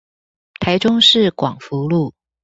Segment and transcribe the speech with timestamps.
[0.59, 2.15] 台中市廣福路